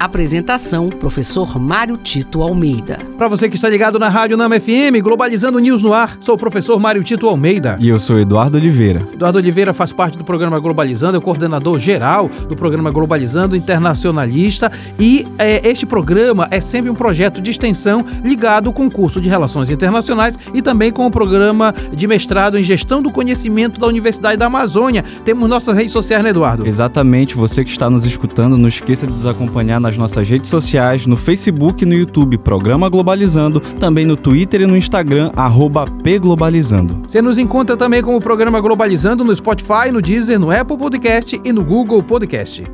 [0.00, 2.98] Apresentação: Professor Mário Tito Almeida.
[3.18, 6.38] Para você que está ligado na Rádio Nama FM, Globalizando News no ar, sou o
[6.38, 7.76] professor Mário Tito Almeida.
[7.78, 9.06] E eu sou Eduardo Oliveira.
[9.12, 14.72] Eduardo Oliveira faz parte do programa Globalizando, é o coordenador geral do programa Globalizando Internacionalista.
[14.98, 19.28] E é, este programa é sempre um projeto de extensão ligado com o curso de
[19.28, 24.38] Relações Internacionais e também com o programa de mestrado em Gestão do Conhecimento da Universidade
[24.38, 25.04] da Amazônia.
[25.26, 26.66] Temos nossas redes sociais, né, Eduardo?
[26.66, 27.34] Exatamente.
[27.34, 31.04] Você que está nos escutando, não esqueça de nos acompanhar na nas nossas redes sociais,
[31.04, 37.02] no Facebook e no YouTube, Programa Globalizando, também no Twitter e no Instagram, arroba pglobalizando.
[37.08, 41.52] Você nos encontra também como Programa Globalizando no Spotify, no Deezer, no Apple Podcast e
[41.52, 42.64] no Google Podcast.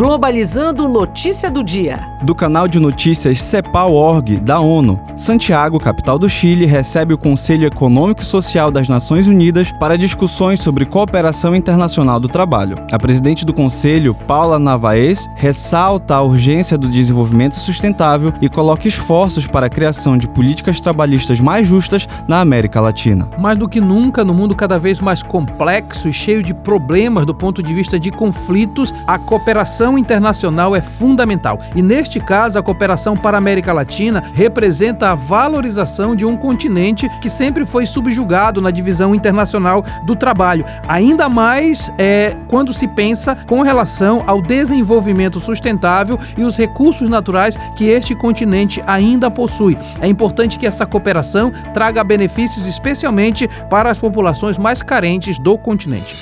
[0.00, 2.08] Globalizando Notícia do Dia.
[2.22, 8.22] Do canal de notícias CEPAL.org da ONU, Santiago, capital do Chile, recebe o Conselho Econômico
[8.22, 12.76] e Social das Nações Unidas para discussões sobre cooperação internacional do trabalho.
[12.90, 19.46] A presidente do Conselho, Paula Navaes, ressalta a urgência do desenvolvimento sustentável e coloca esforços
[19.46, 23.28] para a criação de políticas trabalhistas mais justas na América Latina.
[23.38, 27.34] Mais do que nunca, no mundo cada vez mais complexo e cheio de problemas do
[27.34, 32.62] ponto de vista de conflitos, a cooperação cooperação internacional é fundamental e, neste caso, a
[32.62, 38.60] cooperação para a América Latina representa a valorização de um continente que sempre foi subjugado
[38.60, 45.40] na divisão internacional do trabalho, ainda mais é, quando se pensa com relação ao desenvolvimento
[45.40, 49.76] sustentável e os recursos naturais que este continente ainda possui.
[50.00, 56.16] É importante que essa cooperação traga benefícios especialmente para as populações mais carentes do continente.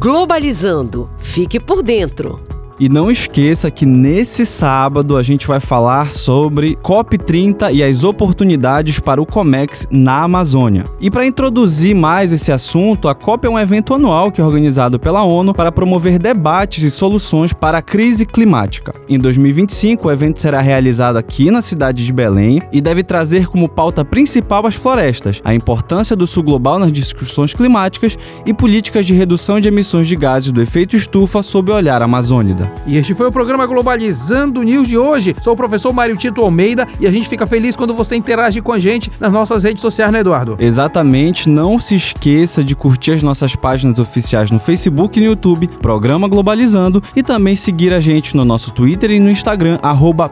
[0.00, 1.10] Globalizando.
[1.18, 2.49] Fique por dentro.
[2.80, 8.98] E não esqueça que nesse sábado a gente vai falar sobre COP30 e as oportunidades
[8.98, 10.86] para o COMEX na Amazônia.
[10.98, 14.98] E para introduzir mais esse assunto, a COP é um evento anual que é organizado
[14.98, 18.94] pela ONU para promover debates e soluções para a crise climática.
[19.06, 23.68] Em 2025, o evento será realizado aqui na cidade de Belém e deve trazer como
[23.68, 28.16] pauta principal as florestas, a importância do sul global nas discussões climáticas
[28.46, 32.69] e políticas de redução de emissões de gases do efeito estufa sob o olhar amazônida.
[32.86, 35.34] E este foi o programa Globalizando News de hoje.
[35.40, 38.72] Sou o professor Mário Tito Almeida e a gente fica feliz quando você interage com
[38.72, 40.56] a gente nas nossas redes sociais, né, Eduardo?
[40.58, 41.48] Exatamente.
[41.48, 46.28] Não se esqueça de curtir as nossas páginas oficiais no Facebook e no YouTube, Programa
[46.28, 49.78] Globalizando, e também seguir a gente no nosso Twitter e no Instagram,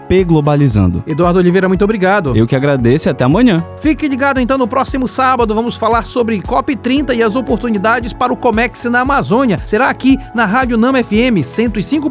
[0.09, 1.03] pglobalizando.
[1.07, 2.37] Eduardo Oliveira, muito obrigado.
[2.37, 3.65] Eu que agradeço e até amanhã.
[3.79, 5.55] Fique ligado então no próximo sábado.
[5.55, 9.59] Vamos falar sobre COP30 e as oportunidades para o Comex na Amazônia.
[9.67, 12.11] Será aqui na Rádio Nama FM 105